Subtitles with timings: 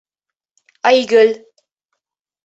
[0.91, 1.33] Айгөл.